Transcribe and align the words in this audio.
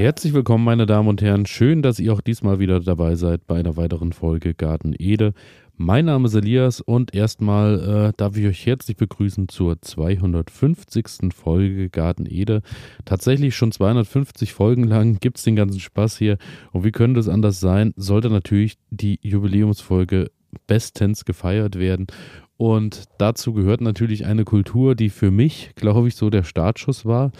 Herzlich 0.00 0.32
willkommen, 0.32 0.64
meine 0.64 0.86
Damen 0.86 1.10
und 1.10 1.20
Herren. 1.20 1.44
Schön, 1.44 1.82
dass 1.82 2.00
ihr 2.00 2.14
auch 2.14 2.22
diesmal 2.22 2.58
wieder 2.58 2.80
dabei 2.80 3.16
seid 3.16 3.46
bei 3.46 3.56
einer 3.60 3.76
weiteren 3.76 4.14
Folge 4.14 4.54
Garten 4.54 4.94
Ede. 4.98 5.34
Mein 5.76 6.06
Name 6.06 6.26
ist 6.26 6.34
Elias 6.34 6.80
und 6.80 7.14
erstmal 7.14 8.08
äh, 8.08 8.12
darf 8.16 8.34
ich 8.34 8.46
euch 8.46 8.64
herzlich 8.64 8.96
begrüßen 8.96 9.50
zur 9.50 9.82
250. 9.82 11.34
Folge 11.34 11.90
Garten 11.90 12.24
Ede. 12.24 12.62
Tatsächlich 13.04 13.54
schon 13.54 13.72
250 13.72 14.54
Folgen 14.54 14.84
lang 14.84 15.20
gibt 15.20 15.36
es 15.36 15.44
den 15.44 15.54
ganzen 15.54 15.80
Spaß 15.80 16.16
hier. 16.16 16.38
Und 16.72 16.82
wie 16.82 16.92
könnte 16.92 17.20
es 17.20 17.28
anders 17.28 17.60
sein? 17.60 17.92
Sollte 17.94 18.30
natürlich 18.30 18.78
die 18.88 19.18
Jubiläumsfolge 19.20 20.30
bestens 20.66 21.26
gefeiert 21.26 21.78
werden. 21.78 22.06
Und 22.56 23.04
dazu 23.18 23.52
gehört 23.52 23.80
natürlich 23.80 24.26
eine 24.26 24.44
Kultur, 24.44 24.94
die 24.94 25.08
für 25.08 25.30
mich, 25.30 25.72
glaube 25.76 26.08
ich, 26.08 26.14
so 26.14 26.30
der 26.30 26.42
Startschuss 26.42 27.06
war. 27.06 27.32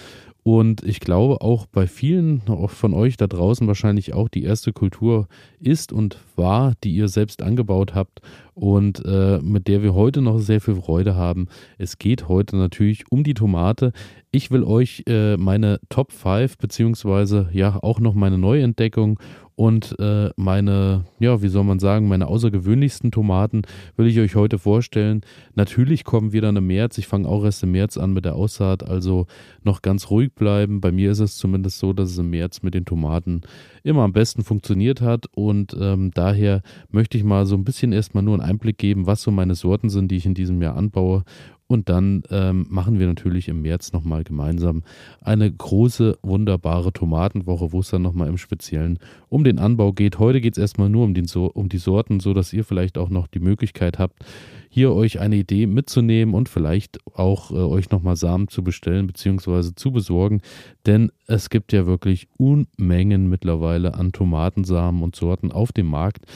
Und 0.53 0.83
ich 0.83 0.99
glaube 0.99 1.43
auch 1.43 1.67
bei 1.67 1.87
vielen 1.87 2.43
von 2.67 2.93
euch 2.93 3.17
da 3.17 3.29
draußen 3.29 3.69
wahrscheinlich 3.69 4.15
auch 4.15 4.29
die 4.29 4.43
erste 4.43 4.73
Kultur 4.73 5.29
ist 5.61 5.93
und 5.93 6.19
war, 6.35 6.73
die 6.83 6.93
ihr 6.93 7.07
selbst 7.07 7.41
angebaut 7.41 7.95
habt 7.95 8.21
und 8.61 9.03
äh, 9.07 9.39
mit 9.43 9.69
der 9.69 9.83
wir 9.83 9.95
heute 9.95 10.21
noch 10.21 10.39
sehr 10.39 10.61
viel 10.61 10.75
Freude 10.75 11.15
haben. 11.15 11.49
Es 11.79 11.97
geht 11.97 12.29
heute 12.29 12.57
natürlich 12.57 13.11
um 13.11 13.25
die 13.25 13.33
Tomate. 13.33 13.93
Ich 14.33 14.51
will 14.51 14.65
euch 14.65 15.03
äh, 15.09 15.39
meine 15.39 15.81
Top 15.89 16.13
5 16.13 16.59
beziehungsweise 16.59 17.49
ja 17.53 17.83
auch 17.83 18.01
noch 18.01 18.15
meine 18.15 18.37
Neuentdeckung 18.37 19.19
und 19.61 19.95
äh, 19.99 20.31
meine, 20.37 21.05
ja, 21.19 21.43
wie 21.43 21.49
soll 21.49 21.65
man 21.65 21.81
sagen, 21.81 22.09
meine 22.09 22.29
außergewöhnlichsten 22.29 23.11
Tomaten 23.11 23.61
will 23.95 24.07
ich 24.07 24.19
euch 24.19 24.35
heute 24.35 24.59
vorstellen. 24.59 25.21
Natürlich 25.55 26.05
kommen 26.05 26.33
wir 26.33 26.41
dann 26.41 26.57
im 26.57 26.67
März. 26.67 26.97
Ich 26.97 27.07
fange 27.07 27.29
auch 27.29 27.45
erst 27.45 27.63
im 27.63 27.73
März 27.73 27.99
an 27.99 28.15
mit 28.15 28.25
der 28.25 28.37
Aussaat, 28.37 28.83
also 28.83 29.27
noch 29.63 29.83
ganz 29.83 30.09
ruhig 30.09 30.33
bleiben. 30.35 30.81
Bei 30.81 30.93
mir 30.93 31.11
ist 31.11 31.19
es 31.19 31.37
zumindest 31.37 31.79
so, 31.79 31.93
dass 31.93 32.11
es 32.11 32.17
im 32.17 32.31
März 32.31 32.63
mit 32.63 32.73
den 32.73 32.87
Tomaten 32.87 33.43
immer 33.83 34.03
am 34.03 34.15
besten 34.15 34.45
funktioniert 34.45 35.03
hat 35.03 35.27
und 35.35 35.77
ähm, 35.79 36.11
daher 36.15 36.63
möchte 36.91 37.19
ich 37.19 37.25
mal 37.25 37.45
so 37.45 37.55
ein 37.55 37.65
bisschen 37.65 37.93
erstmal 37.93 38.23
nur 38.23 38.37
einen 38.37 38.49
Einblick 38.51 38.79
geben, 38.79 39.07
was 39.07 39.23
so 39.23 39.31
meine 39.31 39.55
Sorten 39.55 39.89
sind, 39.89 40.11
die 40.11 40.17
ich 40.17 40.27
in 40.27 40.35
diesem 40.35 40.61
Jahr 40.61 40.77
anbaue 40.77 41.25
und 41.71 41.89
dann 41.89 42.25
ähm, 42.31 42.67
machen 42.69 42.99
wir 42.99 43.07
natürlich 43.07 43.47
im 43.47 43.63
März 43.63 43.93
nochmal 43.93 44.25
gemeinsam 44.25 44.83
eine 45.21 45.49
große, 45.49 46.19
wunderbare 46.21 46.93
Tomatenwoche, 46.93 47.71
wo 47.71 47.79
es 47.79 47.91
dann 47.91 48.03
nochmal 48.03 48.27
im 48.27 48.39
Speziellen 48.39 48.99
um 49.29 49.45
den 49.45 49.61
Anbau 49.61 49.93
geht. 49.93 50.19
Heute 50.19 50.41
geht 50.41 50.55
es 50.55 50.59
erstmal 50.61 50.89
nur 50.89 51.05
um, 51.05 51.15
den, 51.15 51.27
um 51.33 51.69
die 51.69 51.79
Sorten, 51.79 52.19
so 52.19 52.35
dass 52.35 52.53
ihr 52.53 52.65
vielleicht 52.65 52.99
auch 52.99 53.09
noch 53.09 53.29
die 53.29 53.39
Möglichkeit 53.39 54.01
habt, 54.01 54.25
hier 54.69 54.93
euch 54.93 55.21
eine 55.21 55.37
Idee 55.37 55.67
mitzunehmen 55.67 56.35
und 56.35 56.49
vielleicht 56.49 56.99
auch 57.15 57.53
äh, 57.53 57.55
euch 57.55 57.91
nochmal 57.91 58.17
Samen 58.17 58.49
zu 58.49 58.65
bestellen 58.65 59.07
bzw. 59.07 59.73
zu 59.77 59.93
besorgen. 59.93 60.41
Denn 60.87 61.13
es 61.29 61.51
gibt 61.51 61.73
ja 61.73 61.87
wirklich 61.87 62.27
Unmengen 62.37 63.29
mittlerweile 63.29 63.95
an 63.95 64.11
Tomatensamen 64.11 65.05
und 65.05 65.15
Sorten 65.15 65.53
auf 65.53 65.71
dem 65.71 65.87
Markt. 65.87 66.27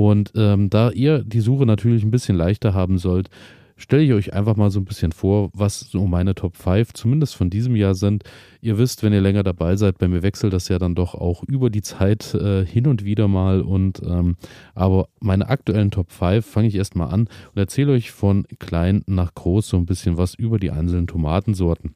Und 0.00 0.32
ähm, 0.34 0.70
da 0.70 0.90
ihr 0.90 1.22
die 1.22 1.40
Suche 1.40 1.66
natürlich 1.66 2.04
ein 2.04 2.10
bisschen 2.10 2.34
leichter 2.34 2.72
haben 2.72 2.96
sollt, 2.96 3.28
stelle 3.76 4.02
ich 4.02 4.14
euch 4.14 4.32
einfach 4.32 4.56
mal 4.56 4.70
so 4.70 4.80
ein 4.80 4.86
bisschen 4.86 5.12
vor, 5.12 5.50
was 5.52 5.80
so 5.80 6.06
meine 6.06 6.34
Top 6.34 6.56
5 6.56 6.94
zumindest 6.94 7.36
von 7.36 7.50
diesem 7.50 7.76
Jahr 7.76 7.94
sind. 7.94 8.24
Ihr 8.62 8.78
wisst, 8.78 9.02
wenn 9.02 9.12
ihr 9.12 9.20
länger 9.20 9.42
dabei 9.42 9.76
seid, 9.76 9.98
bei 9.98 10.08
mir 10.08 10.22
wechselt 10.22 10.54
das 10.54 10.68
ja 10.68 10.78
dann 10.78 10.94
doch 10.94 11.14
auch 11.14 11.42
über 11.42 11.68
die 11.68 11.82
Zeit 11.82 12.32
äh, 12.32 12.64
hin 12.64 12.86
und 12.86 13.04
wieder 13.04 13.28
mal. 13.28 13.60
Und 13.60 14.00
ähm, 14.02 14.36
aber 14.74 15.10
meine 15.20 15.50
aktuellen 15.50 15.90
Top 15.90 16.10
5 16.10 16.46
fange 16.46 16.68
ich 16.68 16.76
erstmal 16.76 17.12
an 17.12 17.28
und 17.54 17.58
erzähle 17.58 17.92
euch 17.92 18.10
von 18.10 18.46
klein 18.58 19.02
nach 19.06 19.34
groß 19.34 19.68
so 19.68 19.76
ein 19.76 19.84
bisschen 19.84 20.16
was 20.16 20.32
über 20.32 20.58
die 20.58 20.70
einzelnen 20.70 21.08
Tomatensorten. 21.08 21.94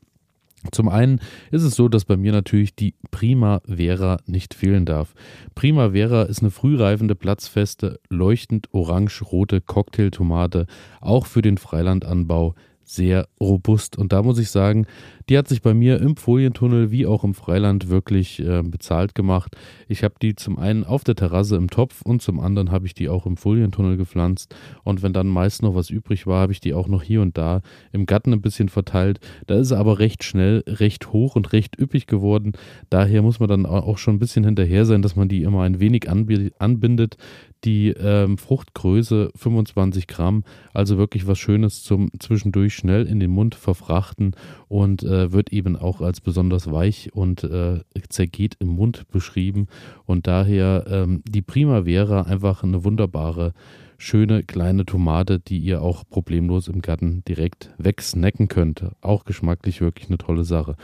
Zum 0.72 0.88
einen 0.88 1.20
ist 1.50 1.62
es 1.62 1.74
so, 1.74 1.88
dass 1.88 2.04
bei 2.04 2.16
mir 2.16 2.32
natürlich 2.32 2.74
die 2.74 2.94
Primavera 3.10 4.18
nicht 4.26 4.54
fehlen 4.54 4.84
darf. 4.84 5.14
Primavera 5.54 6.22
ist 6.22 6.40
eine 6.40 6.50
frühreifende, 6.50 7.14
platzfeste, 7.14 8.00
leuchtend 8.08 8.68
orange-rote 8.72 9.60
Cocktailtomate, 9.60 10.66
auch 11.00 11.26
für 11.26 11.42
den 11.42 11.58
Freilandanbau 11.58 12.54
sehr 12.84 13.28
robust. 13.40 13.96
Und 13.96 14.12
da 14.12 14.22
muss 14.22 14.38
ich 14.38 14.50
sagen, 14.50 14.86
die 15.28 15.38
hat 15.38 15.48
sich 15.48 15.62
bei 15.62 15.74
mir 15.74 16.00
im 16.00 16.16
Folientunnel 16.16 16.90
wie 16.90 17.06
auch 17.06 17.24
im 17.24 17.34
Freiland 17.34 17.88
wirklich 17.88 18.40
äh, 18.40 18.62
bezahlt 18.62 19.14
gemacht. 19.14 19.56
Ich 19.88 20.04
habe 20.04 20.14
die 20.20 20.34
zum 20.34 20.58
einen 20.58 20.84
auf 20.84 21.04
der 21.04 21.14
Terrasse 21.14 21.56
im 21.56 21.70
Topf 21.70 22.02
und 22.02 22.22
zum 22.22 22.40
anderen 22.40 22.70
habe 22.70 22.86
ich 22.86 22.94
die 22.94 23.08
auch 23.08 23.26
im 23.26 23.36
Folientunnel 23.36 23.96
gepflanzt. 23.96 24.54
Und 24.82 25.02
wenn 25.02 25.12
dann 25.12 25.28
meist 25.28 25.62
noch 25.62 25.74
was 25.74 25.90
übrig 25.90 26.26
war, 26.26 26.42
habe 26.42 26.52
ich 26.52 26.60
die 26.60 26.74
auch 26.74 26.88
noch 26.88 27.02
hier 27.02 27.22
und 27.22 27.38
da 27.38 27.62
im 27.92 28.06
Garten 28.06 28.32
ein 28.32 28.42
bisschen 28.42 28.68
verteilt. 28.68 29.20
Da 29.46 29.56
ist 29.56 29.68
sie 29.68 29.78
aber 29.78 29.98
recht 29.98 30.24
schnell, 30.24 30.62
recht 30.66 31.12
hoch 31.12 31.36
und 31.36 31.52
recht 31.52 31.78
üppig 31.78 32.06
geworden. 32.06 32.52
Daher 32.90 33.22
muss 33.22 33.40
man 33.40 33.48
dann 33.48 33.66
auch 33.66 33.98
schon 33.98 34.16
ein 34.16 34.20
bisschen 34.20 34.44
hinterher 34.44 34.86
sein, 34.86 35.02
dass 35.02 35.16
man 35.16 35.28
die 35.28 35.42
immer 35.42 35.62
ein 35.62 35.80
wenig 35.80 36.08
anbindet 36.08 37.16
die 37.64 37.88
ähm, 37.88 38.36
Fruchtgröße 38.38 39.30
25 39.34 40.06
Gramm, 40.06 40.44
also 40.72 40.98
wirklich 40.98 41.26
was 41.26 41.38
Schönes 41.38 41.82
zum 41.82 42.10
zwischendurch 42.18 42.74
schnell 42.74 43.06
in 43.06 43.20
den 43.20 43.30
Mund 43.30 43.54
verfrachten 43.54 44.36
und 44.68 45.02
äh, 45.02 45.08
wird 45.32 45.52
eben 45.52 45.76
auch 45.76 46.00
als 46.00 46.20
besonders 46.20 46.70
weich 46.70 47.10
und 47.12 47.44
äh, 47.44 47.80
zergeht 48.08 48.56
im 48.58 48.68
Mund 48.68 49.06
beschrieben 49.10 49.66
und 50.06 50.26
daher 50.26 50.84
ähm, 50.88 51.22
die 51.28 51.42
Primavera 51.42 52.22
einfach 52.22 52.62
eine 52.62 52.84
wunderbare 52.84 53.52
schöne 53.98 54.42
kleine 54.42 54.84
Tomate, 54.84 55.40
die 55.40 55.58
ihr 55.58 55.82
auch 55.82 56.04
problemlos 56.08 56.68
im 56.68 56.82
Garten 56.82 57.24
direkt 57.26 57.70
wegsnacken 57.78 58.48
könnt. 58.48 58.84
Auch 59.00 59.24
geschmacklich 59.24 59.80
wirklich 59.80 60.08
eine 60.08 60.18
tolle 60.18 60.44
Sache. 60.44 60.76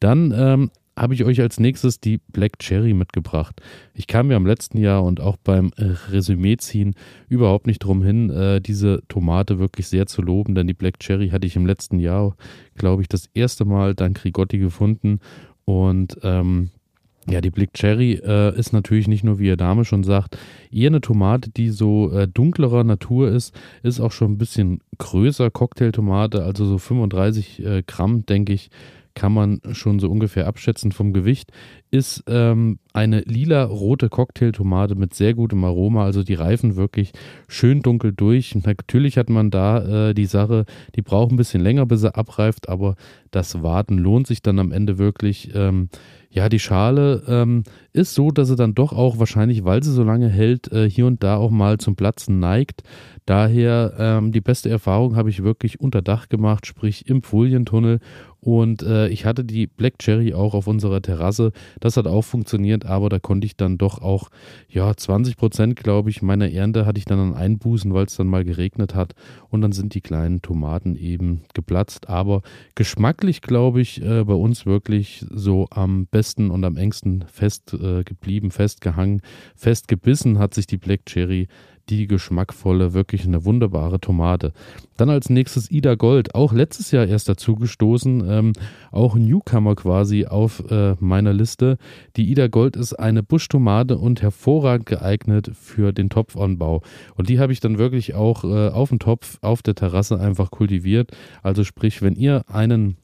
Dann 0.00 0.32
ähm, 0.36 0.70
habe 0.96 1.14
ich 1.14 1.24
euch 1.24 1.40
als 1.40 1.60
nächstes 1.60 2.00
die 2.00 2.18
Black 2.32 2.58
Cherry 2.58 2.94
mitgebracht. 2.94 3.60
Ich 3.94 4.06
kam 4.06 4.30
ja 4.30 4.36
im 4.36 4.46
letzten 4.46 4.78
Jahr 4.78 5.04
und 5.04 5.20
auch 5.20 5.36
beim 5.36 5.70
Resümee 5.76 6.56
ziehen 6.56 6.94
überhaupt 7.28 7.66
nicht 7.66 7.80
drum 7.80 8.02
hin, 8.02 8.30
äh, 8.30 8.60
diese 8.60 9.02
Tomate 9.08 9.58
wirklich 9.58 9.88
sehr 9.88 10.06
zu 10.06 10.22
loben, 10.22 10.54
denn 10.54 10.66
die 10.66 10.74
Black 10.74 10.98
Cherry 11.00 11.28
hatte 11.28 11.46
ich 11.46 11.56
im 11.56 11.66
letzten 11.66 11.98
Jahr, 11.98 12.36
glaube 12.76 13.02
ich, 13.02 13.08
das 13.08 13.28
erste 13.34 13.64
Mal 13.64 13.94
dank 13.94 14.24
Rigotti 14.24 14.58
gefunden 14.58 15.20
und 15.64 16.18
ähm, 16.22 16.70
ja, 17.28 17.40
die 17.40 17.50
Black 17.50 17.74
Cherry 17.74 18.20
äh, 18.24 18.56
ist 18.56 18.72
natürlich 18.72 19.08
nicht 19.08 19.24
nur, 19.24 19.38
wie 19.38 19.46
ihr 19.46 19.56
Dame 19.56 19.84
schon 19.84 20.04
sagt, 20.04 20.38
eher 20.70 20.90
eine 20.90 21.00
Tomate, 21.00 21.50
die 21.50 21.70
so 21.70 22.12
äh, 22.12 22.28
dunklerer 22.28 22.84
Natur 22.84 23.30
ist, 23.30 23.52
ist 23.82 23.98
auch 23.98 24.12
schon 24.12 24.32
ein 24.32 24.38
bisschen 24.38 24.80
größer, 24.98 25.50
Cocktailtomate, 25.50 26.44
also 26.44 26.64
so 26.64 26.78
35 26.78 27.64
äh, 27.64 27.82
Gramm, 27.84 28.24
denke 28.26 28.52
ich, 28.52 28.70
kann 29.16 29.32
man 29.32 29.60
schon 29.72 29.98
so 29.98 30.08
ungefähr 30.08 30.46
abschätzen 30.46 30.92
vom 30.92 31.12
Gewicht, 31.12 31.50
ist 31.90 32.22
ähm, 32.28 32.78
eine 32.92 33.20
lila-rote 33.22 34.08
Cocktailtomate 34.08 34.94
mit 34.94 35.14
sehr 35.14 35.34
gutem 35.34 35.64
Aroma. 35.64 36.04
Also 36.04 36.22
die 36.22 36.34
reifen 36.34 36.76
wirklich 36.76 37.12
schön 37.48 37.80
dunkel 37.80 38.12
durch. 38.12 38.54
Natürlich 38.54 39.16
hat 39.16 39.30
man 39.30 39.50
da 39.50 40.10
äh, 40.10 40.14
die 40.14 40.26
Sache, 40.26 40.66
die 40.94 41.02
braucht 41.02 41.32
ein 41.32 41.36
bisschen 41.36 41.62
länger, 41.62 41.86
bis 41.86 42.02
er 42.04 42.16
abreift, 42.16 42.68
aber 42.68 42.94
das 43.30 43.62
Warten 43.62 43.98
lohnt 43.98 44.26
sich 44.26 44.42
dann 44.42 44.58
am 44.58 44.70
Ende 44.70 44.98
wirklich. 44.98 45.50
Ähm, 45.54 45.88
ja, 46.28 46.50
die 46.50 46.58
Schale 46.58 47.22
ähm, 47.26 47.62
ist 47.94 48.14
so, 48.14 48.30
dass 48.30 48.48
sie 48.48 48.56
dann 48.56 48.74
doch 48.74 48.92
auch 48.92 49.18
wahrscheinlich, 49.18 49.64
weil 49.64 49.82
sie 49.82 49.92
so 49.92 50.04
lange 50.04 50.28
hält, 50.28 50.70
äh, 50.70 50.90
hier 50.90 51.06
und 51.06 51.22
da 51.22 51.36
auch 51.36 51.50
mal 51.50 51.78
zum 51.78 51.96
Platzen 51.96 52.38
neigt. 52.38 52.82
Daher 53.26 53.92
ähm, 53.98 54.30
die 54.30 54.40
beste 54.40 54.70
Erfahrung 54.70 55.16
habe 55.16 55.30
ich 55.30 55.42
wirklich 55.42 55.80
unter 55.80 56.00
Dach 56.00 56.28
gemacht, 56.28 56.64
sprich 56.64 57.08
im 57.08 57.22
Folientunnel. 57.22 57.98
Und 58.38 58.84
äh, 58.84 59.08
ich 59.08 59.24
hatte 59.24 59.44
die 59.44 59.66
Black 59.66 59.98
Cherry 59.98 60.32
auch 60.32 60.54
auf 60.54 60.68
unserer 60.68 61.02
Terrasse. 61.02 61.50
Das 61.80 61.96
hat 61.96 62.06
auch 62.06 62.22
funktioniert, 62.22 62.86
aber 62.86 63.08
da 63.08 63.18
konnte 63.18 63.44
ich 63.44 63.56
dann 63.56 63.76
doch 63.76 64.00
auch, 64.00 64.30
ja, 64.68 64.96
20 64.96 65.36
Prozent, 65.36 65.74
glaube 65.74 66.10
ich, 66.10 66.22
meiner 66.22 66.52
Ernte 66.52 66.86
hatte 66.86 66.98
ich 66.98 67.04
dann 67.04 67.18
an 67.18 67.34
Einbußen, 67.34 67.92
weil 67.92 68.06
es 68.06 68.14
dann 68.14 68.28
mal 68.28 68.44
geregnet 68.44 68.94
hat. 68.94 69.16
Und 69.48 69.62
dann 69.62 69.72
sind 69.72 69.94
die 69.94 70.00
kleinen 70.00 70.40
Tomaten 70.42 70.94
eben 70.94 71.40
geplatzt. 71.52 72.08
Aber 72.08 72.42
geschmacklich, 72.76 73.42
glaube 73.42 73.80
ich, 73.80 74.00
äh, 74.00 74.22
bei 74.22 74.34
uns 74.34 74.66
wirklich 74.66 75.26
so 75.28 75.66
am 75.70 76.06
besten 76.06 76.52
und 76.52 76.64
am 76.64 76.76
engsten 76.76 77.24
fest 77.26 77.74
äh, 77.74 78.04
festgehangen, 78.50 79.22
festgebissen 79.56 80.38
hat 80.38 80.54
sich 80.54 80.68
die 80.68 80.78
Black 80.78 81.06
Cherry 81.06 81.48
die 81.88 82.06
geschmackvolle, 82.06 82.92
wirklich 82.92 83.24
eine 83.24 83.44
wunderbare 83.44 84.00
Tomate. 84.00 84.52
Dann 84.96 85.10
als 85.10 85.28
nächstes 85.30 85.70
Ida 85.70 85.94
Gold, 85.94 86.34
auch 86.34 86.52
letztes 86.52 86.90
Jahr 86.90 87.06
erst 87.06 87.28
dazu 87.28 87.56
gestoßen, 87.56 88.24
ähm, 88.28 88.52
auch 88.90 89.14
Newcomer 89.14 89.74
quasi 89.74 90.26
auf 90.26 90.62
äh, 90.70 90.94
meiner 91.00 91.32
Liste. 91.32 91.78
Die 92.16 92.30
Ida 92.30 92.48
Gold 92.48 92.76
ist 92.76 92.94
eine 92.94 93.22
Buschtomate 93.22 93.98
und 93.98 94.22
hervorragend 94.22 94.86
geeignet 94.86 95.50
für 95.54 95.92
den 95.92 96.10
Topfanbau. 96.10 96.82
Und 97.14 97.28
die 97.28 97.38
habe 97.38 97.52
ich 97.52 97.60
dann 97.60 97.78
wirklich 97.78 98.14
auch 98.14 98.44
äh, 98.44 98.68
auf 98.68 98.88
dem 98.88 98.98
Topf 98.98 99.38
auf 99.42 99.62
der 99.62 99.74
Terrasse 99.74 100.18
einfach 100.18 100.50
kultiviert. 100.50 101.10
Also 101.42 101.64
sprich, 101.64 102.02
wenn 102.02 102.14
ihr 102.14 102.44
einen 102.48 102.96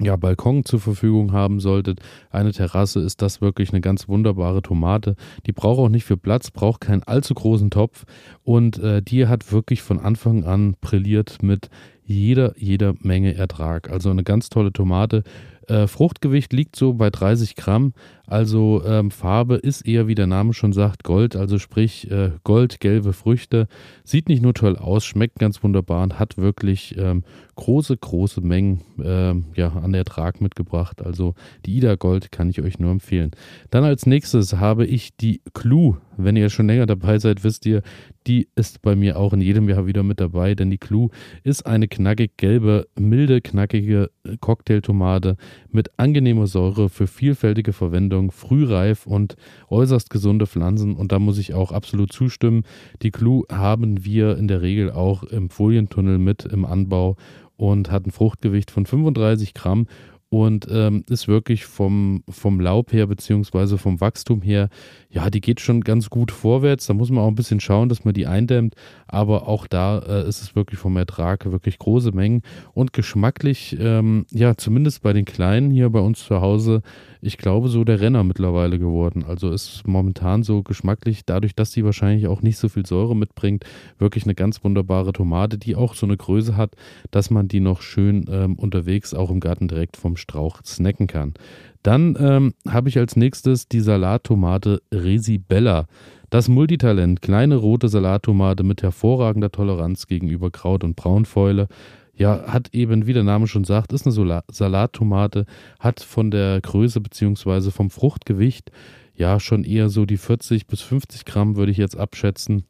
ja, 0.00 0.16
Balkon 0.16 0.64
zur 0.64 0.80
Verfügung 0.80 1.32
haben 1.32 1.60
solltet, 1.60 2.00
eine 2.30 2.52
Terrasse, 2.52 3.00
ist 3.00 3.22
das 3.22 3.40
wirklich 3.40 3.70
eine 3.70 3.80
ganz 3.80 4.08
wunderbare 4.08 4.62
Tomate. 4.62 5.16
Die 5.46 5.52
braucht 5.52 5.78
auch 5.78 5.88
nicht 5.88 6.04
viel 6.04 6.16
Platz, 6.16 6.50
braucht 6.50 6.82
keinen 6.82 7.02
allzu 7.02 7.34
großen 7.34 7.70
Topf 7.70 8.04
und 8.44 8.78
äh, 8.78 9.02
die 9.02 9.26
hat 9.26 9.52
wirklich 9.52 9.82
von 9.82 9.98
Anfang 9.98 10.44
an 10.44 10.76
brilliert 10.80 11.42
mit 11.42 11.70
jeder, 12.04 12.54
jeder 12.56 12.94
Menge 13.00 13.34
Ertrag. 13.34 13.90
Also 13.90 14.10
eine 14.10 14.22
ganz 14.22 14.48
tolle 14.48 14.72
Tomate. 14.72 15.24
Äh, 15.68 15.88
Fruchtgewicht 15.88 16.52
liegt 16.52 16.76
so 16.76 16.94
bei 16.94 17.10
30 17.10 17.56
Gramm, 17.56 17.92
Also 18.26 18.82
ähm, 18.84 19.10
Farbe 19.10 19.56
ist 19.56 19.86
eher, 19.86 20.08
wie 20.08 20.14
der 20.14 20.26
Name 20.26 20.52
schon 20.52 20.72
sagt, 20.72 21.04
Gold, 21.04 21.36
also 21.36 21.58
sprich 21.58 22.10
äh, 22.10 22.32
goldgelbe 22.44 23.12
Früchte. 23.12 23.68
Sieht 24.04 24.28
nicht 24.28 24.42
nur 24.42 24.54
toll 24.54 24.76
aus, 24.76 25.04
schmeckt 25.04 25.38
ganz 25.38 25.62
wunderbar 25.62 26.02
und 26.02 26.18
hat 26.18 26.36
wirklich 26.36 26.96
ähm, 26.98 27.22
große, 27.56 27.96
große 27.96 28.40
Mengen 28.40 28.82
ähm, 29.02 29.46
ja, 29.54 29.68
an 29.68 29.94
Ertrag 29.94 30.40
mitgebracht. 30.40 31.04
Also 31.04 31.34
die 31.64 31.76
Ida 31.76 31.96
Gold 31.96 32.30
kann 32.30 32.50
ich 32.50 32.62
euch 32.62 32.78
nur 32.78 32.90
empfehlen. 32.90 33.30
Dann 33.70 33.84
als 33.84 34.06
nächstes 34.06 34.54
habe 34.54 34.86
ich 34.86 35.16
die 35.16 35.40
Clue. 35.54 35.98
Wenn 36.18 36.36
ihr 36.36 36.48
schon 36.48 36.66
länger 36.66 36.86
dabei 36.86 37.18
seid, 37.18 37.44
wisst 37.44 37.66
ihr, 37.66 37.82
die 38.26 38.48
ist 38.56 38.80
bei 38.82 38.96
mir 38.96 39.18
auch 39.18 39.32
in 39.32 39.40
jedem 39.40 39.68
Jahr 39.68 39.86
wieder 39.86 40.02
mit 40.02 40.18
dabei, 40.18 40.54
denn 40.54 40.70
die 40.70 40.78
Clue 40.78 41.10
ist 41.44 41.66
eine 41.66 41.88
knackig 41.88 42.38
gelbe, 42.38 42.88
milde, 42.98 43.40
knackige 43.40 44.10
Cocktailtomate 44.40 45.36
mit 45.70 45.90
angenehmer 45.98 46.46
Säure 46.46 46.88
für 46.88 47.06
vielfältige 47.06 47.72
Verwendung, 47.72 48.15
frühreif 48.30 49.06
und 49.06 49.36
äußerst 49.68 50.10
gesunde 50.10 50.46
Pflanzen. 50.46 50.94
Und 50.94 51.12
da 51.12 51.18
muss 51.18 51.38
ich 51.38 51.54
auch 51.54 51.72
absolut 51.72 52.12
zustimmen. 52.12 52.64
Die 53.02 53.10
Clue 53.10 53.44
haben 53.50 54.04
wir 54.04 54.36
in 54.36 54.48
der 54.48 54.62
Regel 54.62 54.90
auch 54.90 55.22
im 55.22 55.50
Folientunnel 55.50 56.18
mit 56.18 56.44
im 56.44 56.64
Anbau 56.64 57.16
und 57.56 57.90
hat 57.90 58.06
ein 58.06 58.10
Fruchtgewicht 58.10 58.70
von 58.70 58.86
35 58.86 59.54
Gramm 59.54 59.86
und 60.28 60.66
ähm, 60.70 61.04
ist 61.08 61.28
wirklich 61.28 61.66
vom, 61.66 62.22
vom 62.28 62.60
Laub 62.60 62.92
her 62.92 63.06
beziehungsweise 63.06 63.78
vom 63.78 64.00
Wachstum 64.00 64.42
her, 64.42 64.68
ja, 65.08 65.30
die 65.30 65.40
geht 65.40 65.60
schon 65.60 65.82
ganz 65.82 66.10
gut 66.10 66.32
vorwärts. 66.32 66.86
Da 66.86 66.94
muss 66.94 67.10
man 67.10 67.22
auch 67.22 67.28
ein 67.28 67.36
bisschen 67.36 67.60
schauen, 67.60 67.88
dass 67.88 68.04
man 68.04 68.12
die 68.12 68.26
eindämmt, 68.26 68.74
aber 69.06 69.46
auch 69.46 69.66
da 69.66 69.98
äh, 69.98 70.28
ist 70.28 70.42
es 70.42 70.56
wirklich 70.56 70.80
vom 70.80 70.96
Ertrag 70.96 71.50
wirklich 71.50 71.78
große 71.78 72.12
Mengen 72.12 72.42
und 72.74 72.92
geschmacklich, 72.92 73.76
ähm, 73.78 74.26
ja, 74.32 74.56
zumindest 74.56 75.02
bei 75.02 75.12
den 75.12 75.24
Kleinen 75.24 75.70
hier 75.70 75.90
bei 75.90 76.00
uns 76.00 76.24
zu 76.24 76.40
Hause, 76.40 76.82
ich 77.26 77.38
glaube, 77.38 77.68
so 77.68 77.84
der 77.84 78.00
Renner 78.00 78.24
mittlerweile 78.24 78.78
geworden. 78.78 79.24
Also 79.26 79.50
ist 79.50 79.86
momentan 79.86 80.42
so 80.42 80.62
geschmacklich, 80.62 81.24
dadurch, 81.26 81.54
dass 81.54 81.72
sie 81.72 81.84
wahrscheinlich 81.84 82.28
auch 82.28 82.42
nicht 82.42 82.56
so 82.56 82.68
viel 82.68 82.86
Säure 82.86 83.16
mitbringt, 83.16 83.64
wirklich 83.98 84.24
eine 84.24 84.34
ganz 84.34 84.62
wunderbare 84.62 85.12
Tomate, 85.12 85.58
die 85.58 85.76
auch 85.76 85.94
so 85.94 86.06
eine 86.06 86.16
Größe 86.16 86.56
hat, 86.56 86.76
dass 87.10 87.30
man 87.30 87.48
die 87.48 87.60
noch 87.60 87.82
schön 87.82 88.26
ähm, 88.30 88.54
unterwegs 88.54 89.12
auch 89.12 89.30
im 89.30 89.40
Garten 89.40 89.68
direkt 89.68 89.96
vom 89.96 90.16
Strauch 90.16 90.62
snacken 90.64 91.08
kann. 91.08 91.34
Dann 91.82 92.16
ähm, 92.18 92.54
habe 92.68 92.88
ich 92.88 92.98
als 92.98 93.16
nächstes 93.16 93.68
die 93.68 93.80
Salattomate 93.80 94.80
Resibella. 94.92 95.86
Das 96.30 96.48
Multitalent, 96.48 97.22
kleine 97.22 97.56
rote 97.56 97.88
Salattomate 97.88 98.64
mit 98.64 98.82
hervorragender 98.82 99.52
Toleranz 99.52 100.06
gegenüber 100.06 100.50
Kraut- 100.50 100.82
und 100.82 100.96
Braunfäule 100.96 101.68
ja, 102.16 102.44
hat 102.46 102.72
eben, 102.72 103.06
wie 103.06 103.12
der 103.12 103.24
Name 103.24 103.46
schon 103.46 103.64
sagt, 103.64 103.92
ist 103.92 104.06
eine 104.06 104.42
Salattomate, 104.50 105.44
hat 105.78 106.00
von 106.00 106.30
der 106.30 106.60
Größe 106.60 107.00
bzw. 107.00 107.70
vom 107.70 107.90
Fruchtgewicht 107.90 108.70
ja 109.14 109.40
schon 109.40 109.64
eher 109.64 109.88
so 109.88 110.06
die 110.06 110.16
40 110.16 110.66
bis 110.66 110.80
50 110.82 111.24
Gramm, 111.24 111.56
würde 111.56 111.72
ich 111.72 111.78
jetzt 111.78 111.96
abschätzen. 111.96 112.64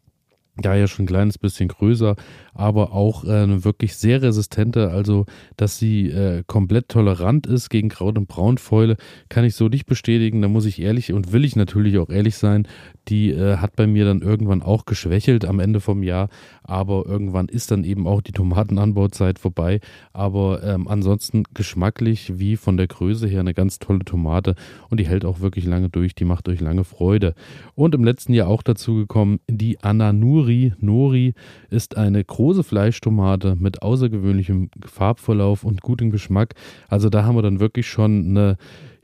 Ja, 0.65 0.87
schon 0.87 1.05
ein 1.05 1.09
kleines 1.09 1.37
bisschen 1.37 1.69
größer, 1.69 2.17
aber 2.55 2.93
auch 2.93 3.25
äh, 3.25 3.63
wirklich 3.63 3.95
sehr 3.95 4.23
resistente. 4.23 4.91
Also, 4.91 5.27
dass 5.59 5.79
sie 5.79 6.09
äh, 6.09 6.45
komplett 6.47 6.89
tolerant 6.89 7.47
ist 7.47 7.69
gegen 7.69 7.91
Kraut- 7.91 8.17
und 8.17 8.27
Braunfäule, 8.27 8.97
kann 9.29 9.45
ich 9.45 9.55
so 9.55 9.69
nicht 9.69 9.85
bestätigen. 9.85 10.41
Da 10.41 10.49
muss 10.49 10.65
ich 10.65 10.81
ehrlich 10.81 11.13
und 11.13 11.33
will 11.33 11.45
ich 11.45 11.57
natürlich 11.57 11.99
auch 11.99 12.09
ehrlich 12.09 12.37
sein. 12.37 12.67
Die 13.09 13.31
äh, 13.31 13.59
hat 13.59 13.77
bei 13.77 13.87
mir 13.87 14.05
dann 14.05 14.21
irgendwann 14.21 14.63
auch 14.63 14.85
geschwächelt 14.85 15.45
am 15.45 15.61
Ende 15.61 15.81
vom 15.81 16.03
Jahr, 16.03 16.29
aber 16.63 17.05
irgendwann 17.07 17.49
ist 17.49 17.71
dann 17.71 17.85
eben 17.85 18.07
auch 18.07 18.21
die 18.21 18.33
Tomatenanbauzeit 18.33 19.39
vorbei. 19.39 19.81
Aber 20.13 20.63
ähm, 20.65 20.89
ansonsten 20.89 21.45
geschmacklich 21.55 22.39
wie 22.39 22.57
von 22.57 22.77
der 22.77 22.87
Größe 22.87 23.27
her 23.27 23.41
eine 23.41 23.55
ganz 23.55 23.79
tolle 23.79 24.05
Tomate 24.05 24.55
und 24.91 24.99
die 24.99 25.07
hält 25.07 25.25
auch 25.25 25.41
wirklich 25.41 25.67
lange 25.67 25.89
durch. 25.89 26.15
Die 26.15 26.25
macht 26.25 26.49
euch 26.49 26.61
lange 26.61 26.85
Freude. 26.85 27.35
Und 27.75 27.95
im 27.95 28.05
letzten 28.05 28.33
Jahr 28.33 28.49
auch 28.49 28.63
dazu 28.63 28.97
gekommen, 28.97 29.41
die 29.49 29.81
Ananuri 29.81 30.73
Nori 30.81 31.35
ist 31.71 31.97
eine 31.97 32.25
große 32.25 32.63
Fleischtomate 32.63 33.57
mit 33.59 33.83
außergewöhnlichem 33.83 34.71
Farbverlauf 34.85 35.65
und 35.65 35.83
gutem 35.83 36.11
Geschmack. 36.11 36.55
Also 36.89 37.09
da 37.09 37.25
haben 37.25 37.37
wir 37.37 37.43
dann 37.43 37.61
wirklich 37.61 37.87
schon 37.87 38.31
eine 38.31 38.57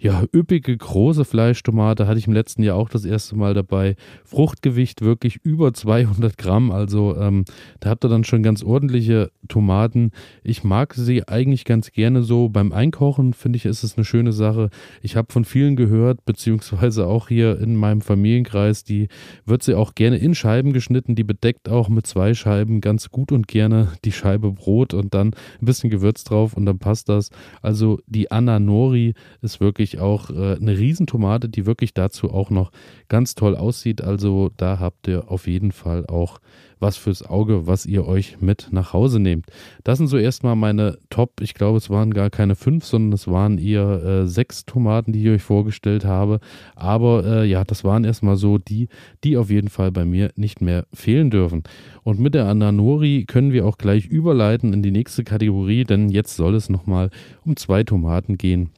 ja, 0.02 0.25
üppige, 0.34 0.76
große 0.76 1.25
Fleischtomate 1.25 2.08
hatte 2.08 2.19
ich 2.19 2.26
im 2.26 2.32
letzten 2.32 2.64
Jahr 2.64 2.76
auch 2.76 2.88
das 2.88 3.04
erste 3.04 3.37
Mal 3.37 3.54
dabei. 3.54 3.94
Fruchtgewicht 4.25 5.00
wirklich 5.00 5.38
über 5.44 5.72
200 5.72 6.37
Gramm. 6.37 6.72
Also 6.72 7.16
ähm, 7.16 7.44
da 7.78 7.90
habt 7.90 8.04
ihr 8.04 8.08
dann 8.08 8.25
schon 8.25 8.43
ganz 8.43 8.64
ordentliche 8.64 9.31
Tomaten. 9.46 10.10
Ich 10.43 10.64
mag 10.64 10.94
sie 10.94 11.28
eigentlich 11.28 11.64
ganz 11.64 11.93
gerne 11.93 12.25
so. 12.25 12.49
Beim 12.49 12.72
Einkochen 12.72 13.32
finde 13.32 13.58
ich, 13.58 13.64
ist 13.64 13.84
es 13.84 13.96
eine 13.96 14.04
schöne 14.04 14.32
Sache. 14.32 14.70
Ich 15.02 15.14
habe 15.14 15.32
von 15.32 15.44
vielen 15.44 15.76
gehört, 15.76 16.25
beziehungsweise 16.25 17.06
auch 17.06 17.28
hier 17.28 17.60
in 17.60 17.76
meinem 17.76 18.00
Familienkreis, 18.00 18.82
die 18.82 19.06
wird 19.46 19.62
sie 19.62 19.76
auch 19.76 19.94
gerne 19.94 20.16
in 20.16 20.34
Scheiben 20.34 20.72
geschnitten. 20.72 21.14
Die 21.14 21.22
bedeckt 21.22 21.69
auch 21.69 21.88
mit 21.88 22.08
zwei 22.08 22.34
Scheiben 22.34 22.81
ganz 22.81 23.10
gut 23.10 23.31
und 23.31 23.46
gerne 23.46 23.93
die 24.05 24.10
Scheibe 24.10 24.50
Brot 24.50 24.94
und 24.94 25.14
dann 25.14 25.28
ein 25.28 25.64
bisschen 25.64 25.90
Gewürz 25.90 26.25
drauf 26.25 26.56
und 26.56 26.66
dann 26.66 26.81
passt 26.81 27.08
das. 27.08 27.31
Also 27.60 28.00
die 28.08 28.32
Ananori 28.32 29.14
ist 29.43 29.60
wirklich 29.60 29.92
wirklich 29.93 30.00
auch 30.00 30.31
äh, 30.31 30.56
eine 30.56 30.79
Riesentomate, 30.79 31.49
die 31.49 31.67
wirklich 31.67 31.94
dazu 31.94 32.31
auch 32.31 32.50
noch 32.50 32.71
ganz 33.09 33.35
toll 33.35 33.56
aussieht. 33.56 34.03
Also 34.03 34.50
da 34.56 34.79
habt 34.79 35.09
ihr 35.09 35.31
auf 35.31 35.47
jeden 35.47 35.73
Fall 35.73 36.06
auch 36.06 36.39
was 36.79 36.97
fürs 36.97 37.23
Auge, 37.23 37.69
was 37.69 37.87
ihr 37.87 38.06
euch 38.06 38.41
mit 38.41 38.69
nach 38.73 38.93
Hause 38.93 39.21
nehmt. 39.21 39.47
Das 39.85 39.99
sind 39.99 40.09
so 40.09 40.19
erstmal 40.19 40.56
meine 40.56 40.99
Top, 41.11 41.41
ich 41.41 41.55
glaube, 41.55 41.79
es 41.79 41.91
waren 41.91 42.12
gar 42.12 42.29
keine 42.29 42.56
fünf, 42.56 42.85
sondern 42.85 43.12
es 43.12 43.29
waren 43.29 43.56
eher 43.56 44.03
äh, 44.03 44.27
sechs 44.27 44.67
Tomaten, 44.67 45.12
die 45.12 45.23
ich 45.23 45.31
euch 45.31 45.43
vorgestellt 45.43 46.05
habe. 46.05 46.41
Aber 46.75 47.25
äh, 47.25 47.44
ja, 47.44 47.62
das 47.65 47.85
waren 47.85 48.03
erstmal 48.03 48.37
so 48.37 48.59
die, 48.59 48.89
die 49.23 49.37
auf 49.37 49.49
jeden 49.49 49.69
Fall 49.69 49.93
bei 49.93 50.05
mir 50.05 50.33
nicht 50.35 50.61
mehr 50.61 50.87
fehlen 50.93 51.31
dürfen. 51.31 51.62
Und 52.03 52.19
mit 52.19 52.35
der 52.35 52.47
Ananori 52.47 53.27
können 53.29 53.53
wir 53.53 53.65
auch 53.65 53.79
gleich 53.79 54.06
überleiten 54.06 54.73
in 54.73 54.83
die 54.83 54.91
nächste 54.91 55.23
Kategorie, 55.23 55.85
denn 55.85 56.09
jetzt 56.09 56.35
soll 56.35 56.56
es 56.56 56.69
nochmal 56.69 57.11
um 57.44 57.56
zwei 57.56 57.85
Tomaten 57.85 58.39
gehen 58.39 58.71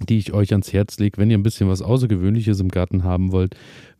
die 0.00 0.18
ich 0.18 0.32
euch 0.32 0.52
ans 0.52 0.72
Herz 0.72 0.98
lege, 0.98 1.18
wenn 1.18 1.30
ihr 1.30 1.38
ein 1.38 1.42
bisschen 1.42 1.68
was 1.68 1.82
Außergewöhnliches 1.82 2.60
im 2.60 2.68
Garten 2.68 3.04
haben 3.04 3.32
wollt, 3.32 3.54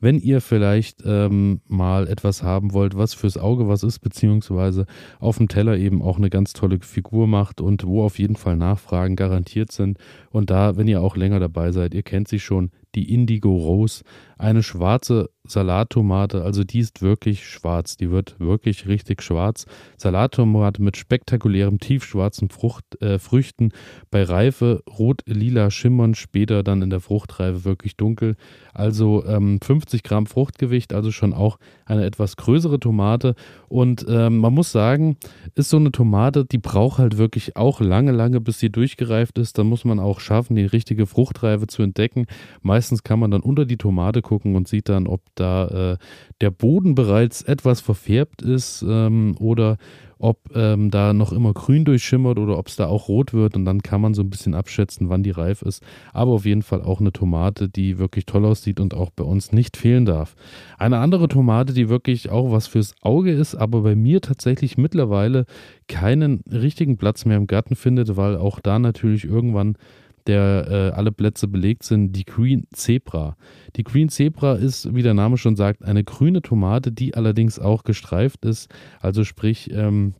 wenn 0.04 0.18
ihr 0.18 0.42
vielleicht 0.42 1.02
ähm, 1.06 1.62
mal 1.66 2.06
etwas 2.06 2.42
haben 2.42 2.74
wollt, 2.74 2.94
was 2.94 3.14
fürs 3.14 3.38
Auge 3.38 3.68
was 3.68 3.82
ist, 3.82 4.00
beziehungsweise 4.00 4.84
auf 5.18 5.38
dem 5.38 5.48
Teller 5.48 5.78
eben 5.78 6.02
auch 6.02 6.18
eine 6.18 6.28
ganz 6.28 6.52
tolle 6.52 6.78
Figur 6.80 7.26
macht 7.26 7.62
und 7.62 7.86
wo 7.86 8.04
auf 8.04 8.18
jeden 8.18 8.36
Fall 8.36 8.56
Nachfragen 8.56 9.16
garantiert 9.16 9.72
sind. 9.72 9.96
Und 10.30 10.50
da, 10.50 10.76
wenn 10.76 10.88
ihr 10.88 11.00
auch 11.00 11.16
länger 11.16 11.40
dabei 11.40 11.72
seid, 11.72 11.94
ihr 11.94 12.02
kennt 12.02 12.28
sie 12.28 12.38
schon, 12.38 12.70
die 12.94 13.12
Indigo 13.12 13.56
Rose, 13.56 14.04
eine 14.38 14.62
schwarze 14.62 15.30
Salattomate, 15.46 16.42
also 16.42 16.64
die 16.64 16.78
ist 16.78 17.02
wirklich 17.02 17.46
schwarz, 17.46 17.96
die 17.96 18.10
wird 18.10 18.36
wirklich 18.38 18.86
richtig 18.86 19.22
schwarz. 19.22 19.66
Salattomate 19.96 20.82
mit 20.82 20.96
spektakulärem 20.96 21.78
tiefschwarzen 21.78 22.48
Frucht, 22.48 23.00
äh, 23.02 23.18
Früchten, 23.18 23.70
bei 24.10 24.22
Reife 24.22 24.82
rot-lila 24.98 25.70
schimmern, 25.70 26.14
später 26.14 26.62
dann 26.62 26.82
in 26.82 26.90
der 26.90 27.00
Fruchtreife 27.00 27.64
wirklich 27.64 27.96
dunkel. 27.96 28.36
Also 28.72 29.24
ähm, 29.26 29.60
50 29.94 30.02
Gramm 30.02 30.26
Fruchtgewicht, 30.26 30.92
also 30.92 31.12
schon 31.12 31.32
auch 31.32 31.58
eine 31.86 32.04
etwas 32.04 32.36
größere 32.36 32.80
Tomate. 32.80 33.34
Und 33.68 34.04
ähm, 34.08 34.38
man 34.38 34.52
muss 34.52 34.72
sagen, 34.72 35.16
ist 35.54 35.70
so 35.70 35.76
eine 35.76 35.92
Tomate, 35.92 36.44
die 36.44 36.58
braucht 36.58 36.98
halt 36.98 37.18
wirklich 37.18 37.56
auch 37.56 37.80
lange, 37.80 38.10
lange, 38.10 38.40
bis 38.40 38.58
sie 38.58 38.70
durchgereift 38.70 39.38
ist. 39.38 39.56
Da 39.58 39.64
muss 39.64 39.84
man 39.84 40.00
auch 40.00 40.20
schaffen, 40.20 40.56
die 40.56 40.64
richtige 40.64 41.06
Fruchtreife 41.06 41.66
zu 41.66 41.82
entdecken. 41.82 42.26
Meistens 42.62 43.04
kann 43.04 43.20
man 43.20 43.30
dann 43.30 43.42
unter 43.42 43.66
die 43.66 43.76
Tomate 43.76 44.22
gucken 44.22 44.56
und 44.56 44.66
sieht 44.66 44.88
dann, 44.88 45.06
ob 45.06 45.20
da 45.36 45.92
äh, 45.92 45.96
der 46.40 46.50
Boden 46.50 46.94
bereits 46.94 47.42
etwas 47.42 47.80
verfärbt 47.80 48.42
ist 48.42 48.84
ähm, 48.86 49.36
oder 49.38 49.76
ob 50.18 50.38
ähm, 50.54 50.90
da 50.90 51.12
noch 51.12 51.32
immer 51.32 51.52
grün 51.52 51.84
durchschimmert 51.84 52.38
oder 52.38 52.58
ob 52.58 52.68
es 52.68 52.76
da 52.76 52.86
auch 52.86 53.08
rot 53.08 53.32
wird 53.32 53.56
und 53.56 53.64
dann 53.64 53.82
kann 53.82 54.00
man 54.00 54.14
so 54.14 54.22
ein 54.22 54.30
bisschen 54.30 54.54
abschätzen, 54.54 55.08
wann 55.08 55.22
die 55.22 55.30
reif 55.30 55.62
ist. 55.62 55.82
Aber 56.12 56.32
auf 56.32 56.44
jeden 56.44 56.62
Fall 56.62 56.82
auch 56.82 57.00
eine 57.00 57.12
Tomate, 57.12 57.68
die 57.68 57.98
wirklich 57.98 58.26
toll 58.26 58.44
aussieht 58.44 58.80
und 58.80 58.94
auch 58.94 59.10
bei 59.10 59.24
uns 59.24 59.52
nicht 59.52 59.76
fehlen 59.76 60.04
darf. 60.04 60.34
Eine 60.78 60.98
andere 60.98 61.28
Tomate, 61.28 61.72
die 61.72 61.88
wirklich 61.88 62.30
auch 62.30 62.50
was 62.50 62.66
fürs 62.66 62.94
Auge 63.02 63.32
ist, 63.32 63.54
aber 63.54 63.82
bei 63.82 63.94
mir 63.94 64.20
tatsächlich 64.20 64.78
mittlerweile 64.78 65.46
keinen 65.88 66.42
richtigen 66.50 66.96
Platz 66.96 67.24
mehr 67.24 67.36
im 67.36 67.46
Garten 67.46 67.76
findet, 67.76 68.16
weil 68.16 68.36
auch 68.36 68.60
da 68.60 68.78
natürlich 68.78 69.24
irgendwann 69.24 69.76
der 70.26 70.66
äh, 70.70 70.96
alle 70.96 71.12
Plätze 71.12 71.48
belegt 71.48 71.82
sind, 71.82 72.12
die 72.12 72.24
Green 72.24 72.66
Zebra. 72.72 73.36
Die 73.76 73.84
Green 73.84 74.08
Zebra 74.08 74.54
ist, 74.54 74.94
wie 74.94 75.02
der 75.02 75.14
Name 75.14 75.36
schon 75.36 75.56
sagt, 75.56 75.84
eine 75.84 76.04
grüne 76.04 76.42
Tomate, 76.42 76.92
die 76.92 77.14
allerdings 77.14 77.58
auch 77.58 77.84
gestreift 77.84 78.44
ist. 78.44 78.72
Also 79.00 79.24
sprich, 79.24 79.70
ähm, 79.72 80.14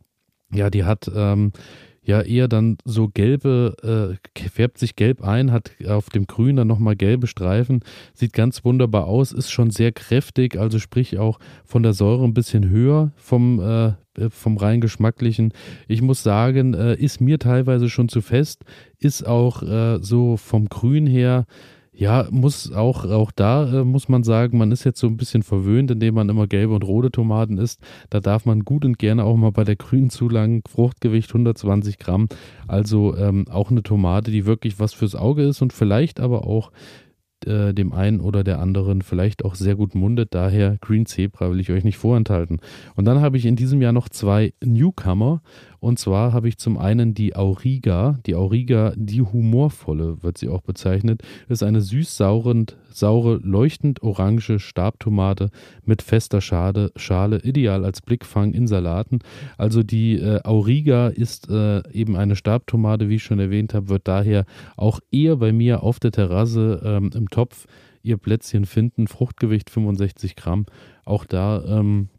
ja, 0.51 0.69
die 0.69 0.83
hat 0.83 1.09
ähm, 1.13 1.51
ja 2.05 2.21
eher 2.21 2.47
dann 2.47 2.77
so 2.85 3.09
gelbe, 3.09 4.17
äh, 4.37 4.49
färbt 4.49 4.77
sich 4.77 4.95
gelb 4.95 5.23
ein, 5.23 5.51
hat 5.51 5.71
auf 5.87 6.09
dem 6.09 6.27
Grün 6.27 6.55
dann 6.55 6.67
nochmal 6.67 6.95
gelbe 6.95 7.27
Streifen, 7.27 7.81
sieht 8.13 8.33
ganz 8.33 8.63
wunderbar 8.63 9.07
aus, 9.07 9.31
ist 9.31 9.51
schon 9.51 9.71
sehr 9.71 9.91
kräftig, 9.91 10.57
also 10.57 10.79
sprich 10.79 11.17
auch 11.17 11.39
von 11.65 11.83
der 11.83 11.93
Säure 11.93 12.23
ein 12.23 12.33
bisschen 12.33 12.69
höher 12.69 13.11
vom, 13.15 13.59
äh, 13.59 13.93
vom 14.29 14.57
rein 14.57 14.81
geschmacklichen. 14.81 15.51
Ich 15.87 16.01
muss 16.01 16.23
sagen, 16.23 16.73
äh, 16.75 16.95
ist 16.95 17.21
mir 17.21 17.39
teilweise 17.39 17.89
schon 17.89 18.07
zu 18.07 18.21
fest, 18.21 18.63
ist 18.99 19.25
auch 19.25 19.63
äh, 19.63 19.99
so 20.01 20.37
vom 20.37 20.69
Grün 20.69 21.07
her 21.07 21.45
ja, 21.97 22.27
muss 22.29 22.71
auch, 22.73 23.05
auch 23.05 23.31
da 23.31 23.81
äh, 23.81 23.83
muss 23.83 24.09
man 24.09 24.23
sagen, 24.23 24.57
man 24.57 24.71
ist 24.71 24.83
jetzt 24.83 24.99
so 24.99 25.07
ein 25.07 25.17
bisschen 25.17 25.43
verwöhnt, 25.43 25.91
indem 25.91 26.15
man 26.15 26.29
immer 26.29 26.45
gelbe 26.45 26.73
und 26.73 26.83
rote 26.83 27.09
Tomaten 27.09 27.57
isst. 27.57 27.81
Da 28.09 28.19
darf 28.19 28.45
man 28.45 28.61
gut 28.65 28.83
und 28.83 28.99
gerne 28.99 29.23
auch 29.23 29.37
mal 29.37 29.51
bei 29.51 29.63
der 29.63 29.77
grünen 29.77 30.09
zulangen. 30.09 30.61
Fruchtgewicht 30.67 31.29
120 31.29 31.97
Gramm. 31.97 32.27
Also 32.67 33.15
ähm, 33.15 33.45
auch 33.49 33.71
eine 33.71 33.83
Tomate, 33.83 34.31
die 34.31 34.45
wirklich 34.45 34.79
was 34.79 34.93
fürs 34.93 35.15
Auge 35.15 35.43
ist 35.43 35.61
und 35.61 35.71
vielleicht 35.71 36.19
aber 36.19 36.45
auch 36.45 36.71
äh, 37.45 37.73
dem 37.73 37.93
einen 37.93 38.19
oder 38.19 38.43
der 38.43 38.59
anderen 38.59 39.01
vielleicht 39.01 39.45
auch 39.45 39.55
sehr 39.55 39.75
gut 39.75 39.95
mundet. 39.95 40.33
Daher 40.33 40.77
Green 40.81 41.05
Zebra 41.05 41.51
will 41.51 41.59
ich 41.59 41.71
euch 41.71 41.83
nicht 41.83 41.97
vorenthalten. 41.97 42.59
Und 42.95 43.05
dann 43.05 43.21
habe 43.21 43.37
ich 43.37 43.45
in 43.45 43.55
diesem 43.55 43.81
Jahr 43.81 43.93
noch 43.93 44.09
zwei 44.09 44.53
Newcomer. 44.63 45.41
Und 45.85 45.99
zwar 45.99 46.33
habe 46.33 46.47
ich 46.47 46.57
zum 46.57 46.79
einen 46.79 47.13
die 47.13 47.35
Auriga. 47.35 48.17
Die 48.25 48.33
Auriga, 48.33 48.93
die 48.95 49.21
humorvolle, 49.21 50.23
wird 50.23 50.39
sie 50.39 50.49
auch 50.49 50.61
bezeichnet, 50.63 51.21
ist 51.47 51.61
eine 51.61 51.79
süß-saure, 51.79 52.65
saure, 52.89 53.39
leuchtend 53.43 54.01
orange 54.01 54.57
Stabtomate 54.57 55.51
mit 55.83 56.01
fester 56.01 56.41
Schale, 56.41 56.91
Schale, 56.95 57.39
ideal 57.43 57.85
als 57.85 58.01
Blickfang 58.01 58.53
in 58.53 58.65
Salaten. 58.65 59.19
Also 59.59 59.83
die 59.83 60.15
äh, 60.15 60.41
Auriga 60.43 61.09
ist 61.09 61.51
äh, 61.51 61.87
eben 61.91 62.15
eine 62.15 62.35
Stabtomate, 62.35 63.07
wie 63.07 63.17
ich 63.17 63.23
schon 63.23 63.37
erwähnt 63.37 63.75
habe, 63.75 63.89
wird 63.89 64.07
daher 64.07 64.45
auch 64.77 65.01
eher 65.11 65.35
bei 65.35 65.53
mir 65.53 65.83
auf 65.83 65.99
der 65.99 66.11
Terrasse 66.11 66.81
ähm, 66.83 67.11
im 67.13 67.29
Topf 67.29 67.67
ihr 68.01 68.17
Plätzchen 68.17 68.65
finden. 68.65 69.05
Fruchtgewicht 69.05 69.69
65 69.69 70.35
Gramm. 70.35 70.65
Auch 71.05 71.25
da 71.25 71.63
ähm, 71.63 72.09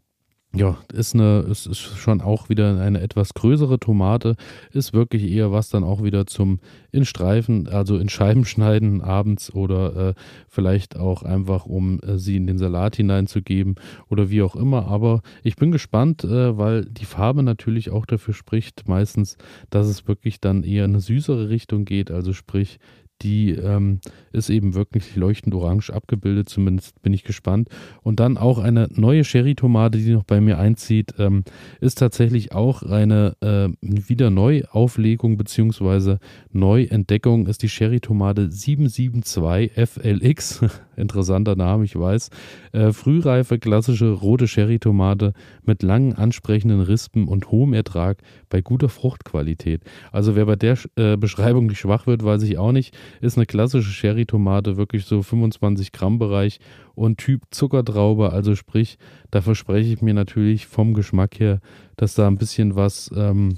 ja, 0.55 0.77
ist 0.93 1.13
eine, 1.13 1.39
ist, 1.49 1.67
ist 1.67 1.79
schon 1.79 2.21
auch 2.21 2.49
wieder 2.49 2.79
eine 2.79 3.01
etwas 3.01 3.33
größere 3.33 3.79
Tomate, 3.79 4.35
ist 4.71 4.93
wirklich 4.93 5.29
eher 5.29 5.51
was 5.51 5.69
dann 5.69 5.83
auch 5.83 6.03
wieder 6.03 6.25
zum 6.25 6.59
in 6.91 7.05
Streifen, 7.05 7.67
also 7.67 7.97
in 7.97 8.09
Scheiben 8.09 8.45
schneiden 8.45 9.01
abends 9.01 9.53
oder 9.53 10.09
äh, 10.09 10.13
vielleicht 10.47 10.97
auch 10.97 11.23
einfach, 11.23 11.65
um 11.65 11.99
äh, 11.99 12.17
sie 12.17 12.37
in 12.37 12.47
den 12.47 12.57
Salat 12.57 12.95
hineinzugeben 12.95 13.75
oder 14.09 14.29
wie 14.29 14.41
auch 14.41 14.55
immer. 14.55 14.87
Aber 14.87 15.21
ich 15.43 15.57
bin 15.57 15.71
gespannt, 15.71 16.23
äh, 16.23 16.57
weil 16.57 16.85
die 16.85 17.05
Farbe 17.05 17.43
natürlich 17.43 17.91
auch 17.91 18.05
dafür 18.05 18.33
spricht, 18.33 18.87
meistens, 18.87 19.37
dass 19.69 19.87
es 19.87 20.07
wirklich 20.07 20.39
dann 20.39 20.63
eher 20.63 20.85
in 20.85 20.91
eine 20.91 21.01
süßere 21.01 21.49
Richtung 21.49 21.85
geht, 21.85 22.09
also 22.09 22.33
sprich 22.33 22.79
die 23.21 23.51
ähm, 23.51 23.99
ist 24.31 24.49
eben 24.49 24.73
wirklich 24.75 25.15
leuchtend 25.15 25.53
orange 25.55 25.91
abgebildet, 25.91 26.49
zumindest 26.49 27.01
bin 27.01 27.13
ich 27.13 27.23
gespannt. 27.23 27.69
Und 28.03 28.19
dann 28.19 28.37
auch 28.37 28.59
eine 28.59 28.87
neue 28.93 29.23
Sherry-Tomate, 29.23 29.97
die 29.97 30.13
noch 30.13 30.23
bei 30.23 30.41
mir 30.41 30.59
einzieht, 30.59 31.15
ähm, 31.17 31.43
ist 31.81 31.97
tatsächlich 31.99 32.53
auch 32.53 32.83
eine 32.83 33.35
äh, 33.41 33.69
wieder 33.81 34.29
Neuauflegung 34.29 35.37
bzw. 35.37 36.17
Neuentdeckung, 36.51 37.47
ist 37.47 37.63
die 37.63 37.69
Sherry-Tomate 37.69 38.51
772 38.51 39.71
FLX. 39.87 40.61
Interessanter 40.97 41.55
Name, 41.55 41.85
ich 41.85 41.97
weiß. 41.97 42.29
Äh, 42.73 42.91
frühreife, 42.91 43.59
klassische 43.59 44.11
rote 44.11 44.47
Sherry-Tomate 44.47 45.33
mit 45.63 45.83
langen, 45.83 46.13
ansprechenden 46.13 46.81
Rispen 46.81 47.27
und 47.27 47.51
hohem 47.51 47.73
Ertrag 47.73 48.17
bei 48.49 48.61
guter 48.61 48.89
Fruchtqualität. 48.89 49.81
Also 50.11 50.35
wer 50.35 50.45
bei 50.45 50.55
der 50.55 50.77
äh, 50.95 51.17
Beschreibung 51.17 51.67
nicht 51.67 51.79
schwach 51.79 52.07
wird, 52.07 52.23
weiß 52.23 52.43
ich 52.43 52.57
auch 52.57 52.71
nicht. 52.71 52.97
Ist 53.21 53.37
eine 53.37 53.45
klassische 53.45 53.91
Sherry-Tomate, 53.91 54.77
wirklich 54.77 55.05
so 55.05 55.21
25 55.21 55.91
Gramm 55.91 56.19
Bereich 56.19 56.59
und 56.95 57.17
Typ 57.17 57.43
Zuckertraube. 57.51 58.31
Also 58.33 58.55
sprich, 58.55 58.97
da 59.31 59.41
verspreche 59.41 59.93
ich 59.93 60.01
mir 60.01 60.13
natürlich 60.13 60.67
vom 60.67 60.93
Geschmack 60.93 61.39
her, 61.39 61.59
dass 61.95 62.15
da 62.15 62.27
ein 62.27 62.37
bisschen 62.37 62.75
was 62.75 63.11
ähm, 63.15 63.57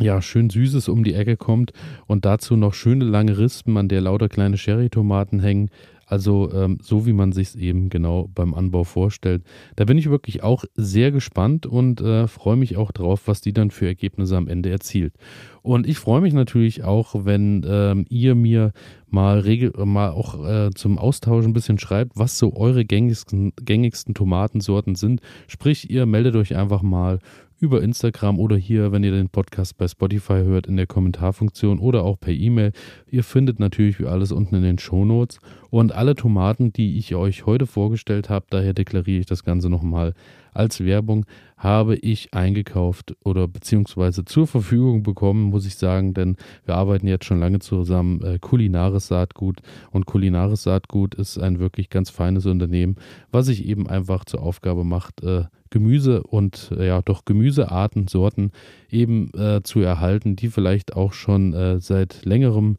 ja, 0.00 0.22
schön 0.22 0.50
Süßes 0.50 0.88
um 0.88 1.04
die 1.04 1.14
Ecke 1.14 1.36
kommt 1.36 1.72
und 2.06 2.24
dazu 2.24 2.56
noch 2.56 2.74
schöne 2.74 3.04
lange 3.04 3.36
Rispen, 3.38 3.76
an 3.76 3.88
der 3.88 4.00
lauter 4.00 4.28
kleine 4.28 4.56
Sherry-Tomaten 4.56 5.40
hängen. 5.40 5.70
Also 6.08 6.50
ähm, 6.52 6.78
so 6.82 7.06
wie 7.06 7.12
man 7.12 7.32
sich 7.32 7.48
es 7.48 7.54
eben 7.54 7.90
genau 7.90 8.30
beim 8.34 8.54
Anbau 8.54 8.84
vorstellt. 8.84 9.42
Da 9.76 9.84
bin 9.84 9.98
ich 9.98 10.08
wirklich 10.08 10.42
auch 10.42 10.64
sehr 10.74 11.12
gespannt 11.12 11.66
und 11.66 12.00
äh, 12.00 12.26
freue 12.26 12.56
mich 12.56 12.76
auch 12.76 12.92
drauf, 12.92 13.22
was 13.26 13.42
die 13.42 13.52
dann 13.52 13.70
für 13.70 13.86
Ergebnisse 13.86 14.36
am 14.36 14.48
Ende 14.48 14.70
erzielt. 14.70 15.14
Und 15.62 15.86
ich 15.86 15.98
freue 15.98 16.22
mich 16.22 16.32
natürlich 16.32 16.82
auch, 16.82 17.26
wenn 17.26 17.64
ähm, 17.68 18.06
ihr 18.08 18.34
mir 18.34 18.72
mal, 19.12 19.40
regel 19.40 19.72
mal 19.84 20.10
auch 20.10 20.44
äh, 20.46 20.70
zum 20.74 20.98
Austausch 20.98 21.44
ein 21.44 21.52
bisschen 21.52 21.78
schreibt, 21.78 22.12
was 22.16 22.38
so 22.38 22.56
eure 22.56 22.84
gängigsten, 22.84 23.52
gängigsten 23.62 24.14
Tomatensorten 24.14 24.94
sind. 24.94 25.20
Sprich, 25.46 25.90
ihr 25.90 26.06
meldet 26.06 26.36
euch 26.36 26.56
einfach 26.56 26.82
mal 26.82 27.18
über 27.60 27.82
Instagram 27.82 28.38
oder 28.38 28.56
hier, 28.56 28.92
wenn 28.92 29.02
ihr 29.02 29.10
den 29.10 29.28
Podcast 29.28 29.76
bei 29.76 29.88
Spotify 29.88 30.44
hört, 30.44 30.66
in 30.66 30.76
der 30.76 30.86
Kommentarfunktion 30.86 31.78
oder 31.78 32.04
auch 32.04 32.18
per 32.18 32.32
E-Mail. 32.32 32.72
Ihr 33.10 33.24
findet 33.24 33.58
natürlich 33.58 33.98
wie 33.98 34.06
alles 34.06 34.30
unten 34.30 34.54
in 34.56 34.62
den 34.62 34.78
Shownotes. 34.78 35.40
Und 35.70 35.92
alle 35.92 36.14
Tomaten, 36.14 36.72
die 36.72 36.98
ich 36.98 37.14
euch 37.14 37.46
heute 37.46 37.66
vorgestellt 37.66 38.30
habe, 38.30 38.46
daher 38.50 38.74
deklariere 38.74 39.20
ich 39.20 39.26
das 39.26 39.44
Ganze 39.44 39.68
nochmal 39.68 40.14
als 40.58 40.84
Werbung, 40.84 41.24
habe 41.56 41.96
ich 41.96 42.34
eingekauft 42.34 43.16
oder 43.24 43.48
beziehungsweise 43.48 44.24
zur 44.24 44.46
Verfügung 44.46 45.02
bekommen, 45.02 45.44
muss 45.44 45.66
ich 45.66 45.76
sagen, 45.76 46.14
denn 46.14 46.36
wir 46.64 46.76
arbeiten 46.76 47.08
jetzt 47.08 47.24
schon 47.24 47.40
lange 47.40 47.58
zusammen. 47.58 48.22
Äh, 48.22 48.38
kulinares 48.38 49.08
Saatgut 49.08 49.60
und 49.90 50.06
kulinares 50.06 50.62
Saatgut 50.62 51.14
ist 51.14 51.38
ein 51.38 51.58
wirklich 51.58 51.90
ganz 51.90 52.10
feines 52.10 52.46
Unternehmen, 52.46 52.96
was 53.32 53.46
sich 53.46 53.66
eben 53.66 53.88
einfach 53.88 54.24
zur 54.24 54.42
Aufgabe 54.42 54.84
macht, 54.84 55.22
äh, 55.22 55.44
Gemüse 55.70 56.22
und 56.22 56.70
äh, 56.76 56.86
ja 56.86 57.02
doch 57.02 57.24
Gemüsearten, 57.24 58.08
Sorten 58.08 58.52
eben 58.90 59.30
äh, 59.34 59.62
zu 59.62 59.80
erhalten, 59.80 60.36
die 60.36 60.48
vielleicht 60.48 60.94
auch 60.94 61.12
schon 61.12 61.52
äh, 61.52 61.80
seit 61.80 62.24
längerem 62.24 62.76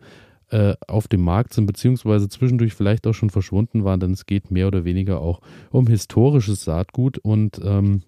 äh, 0.51 0.75
auf 0.87 1.07
dem 1.07 1.21
Markt 1.21 1.53
sind, 1.53 1.65
beziehungsweise 1.65 2.29
zwischendurch 2.29 2.73
vielleicht 2.73 3.05
auch 3.07 3.13
schon 3.13 3.29
verschwunden 3.29 3.83
waren, 3.83 3.99
denn 3.99 4.11
es 4.11 4.25
geht 4.25 4.51
mehr 4.51 4.67
oder 4.67 4.83
weniger 4.83 5.21
auch 5.21 5.41
um 5.71 5.87
historisches 5.87 6.63
Saatgut. 6.63 7.17
Und 7.17 7.59
ähm, 7.63 8.03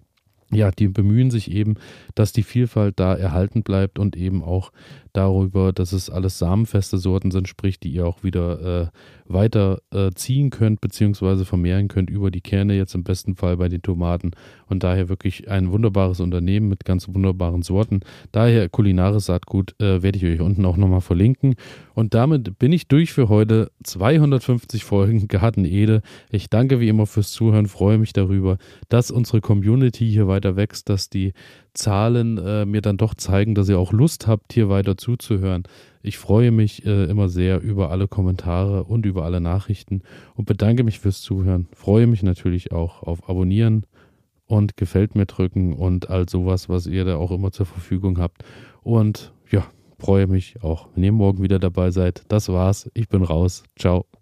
ja, 0.52 0.72
die 0.72 0.88
bemühen 0.88 1.32
sich 1.32 1.52
eben, 1.52 1.76
dass 2.16 2.34
die 2.34 2.44
Vielfalt 2.44 3.00
da 3.00 3.14
erhalten 3.14 3.64
bleibt 3.64 4.00
und 4.00 4.16
eben 4.16 4.44
auch 4.44 4.72
darüber, 5.14 5.74
dass 5.74 5.92
es 5.92 6.10
alles 6.10 6.38
samenfeste 6.38 6.98
Sorten 6.98 7.32
sind, 7.32 7.48
sprich, 7.48 7.80
die 7.80 7.90
ihr 7.90 8.06
auch 8.06 8.24
wieder 8.24 8.84
äh, 8.84 8.88
weiter 9.34 9.82
äh, 9.94 10.12
ziehen 10.12 10.50
könnt, 10.50 10.82
beziehungsweise 10.82 11.46
vermehren 11.46 11.88
könnt 11.88 12.10
über 12.10 12.32
die 12.32 12.42
Kerne, 12.42 12.76
jetzt 12.76 12.96
im 12.96 13.04
besten 13.04 13.36
Fall 13.36 13.58
bei 13.58 13.70
den 13.70 13.82
Tomaten. 13.82 14.32
Und 14.68 14.84
daher 14.84 15.10
wirklich 15.10 15.50
ein 15.50 15.72
wunderbares 15.72 16.20
Unternehmen 16.20 16.70
mit 16.70 16.86
ganz 16.86 17.08
wunderbaren 17.08 17.62
Sorten. 17.62 18.02
Daher 18.32 18.70
kulinares 18.70 19.26
Saatgut 19.26 19.76
äh, 19.80 20.02
werde 20.02 20.18
ich 20.18 20.26
euch 20.26 20.42
unten 20.42 20.66
auch 20.66 20.78
nochmal 20.78 21.02
verlinken. 21.02 21.56
Und 21.94 22.14
damit 22.14 22.58
bin 22.58 22.72
ich 22.72 22.88
durch 22.88 23.14
für 23.14 23.30
heute. 23.30 23.72
250 23.84 24.84
Folgen 24.84 25.28
Garten 25.28 25.66
Ede. 25.66 26.02
Ich 26.30 26.50
danke 26.50 26.80
wie 26.80 26.88
immer 26.88 27.06
fürs 27.06 27.32
Zuhören, 27.32 27.68
freue 27.68 27.98
mich 27.98 28.14
darüber, 28.14 28.58
dass 28.90 29.12
unsere 29.12 29.42
Community 29.42 30.10
hier 30.10 30.28
weiter 30.42 30.56
wächst, 30.56 30.90
dass 30.90 31.10
die 31.10 31.34
Zahlen 31.74 32.38
äh, 32.38 32.66
mir 32.66 32.82
dann 32.82 32.98
doch 32.98 33.16
zeigen, 33.16 33.56
dass 33.56 33.70
ihr 33.70 33.80
auch 33.80 33.94
Lust 33.94 34.28
habt, 34.28 34.54
hier 34.54 34.70
weiter 34.70 34.98
zuzuhören. 34.98 35.64
Ich 36.02 36.18
freue 36.18 36.52
mich 36.52 36.86
äh, 36.86 37.06
immer 37.06 37.30
sehr 37.30 37.62
über 37.62 37.92
alle 37.92 38.08
Kommentare 38.08 38.84
und 38.84 39.06
über 39.06 39.24
alle 39.24 39.40
Nachrichten 39.40 40.02
und 40.36 40.46
bedanke 40.46 40.84
mich 40.84 41.00
fürs 41.00 41.22
Zuhören. 41.22 41.68
Freue 41.74 42.08
mich 42.08 42.24
natürlich 42.24 42.72
auch 42.72 43.04
auf 43.04 43.30
Abonnieren 43.30 43.86
und 44.48 44.76
Gefällt 44.76 45.16
mir 45.16 45.28
drücken 45.28 45.74
und 45.74 46.10
all 46.10 46.28
sowas, 46.28 46.68
was 46.68 46.86
ihr 46.86 47.06
da 47.06 47.16
auch 47.16 47.32
immer 47.32 47.52
zur 47.52 47.66
Verfügung 47.66 48.20
habt. 48.20 48.44
Und 48.82 49.32
ja, 49.50 49.66
freue 49.98 50.28
mich 50.28 50.62
auch, 50.62 50.90
wenn 50.94 51.04
ihr 51.04 51.14
morgen 51.14 51.42
wieder 51.42 51.60
dabei 51.60 51.92
seid. 51.92 52.24
Das 52.28 52.50
war's. 52.50 52.90
Ich 52.94 53.08
bin 53.08 53.24
raus. 53.24 53.64
Ciao. 53.80 54.21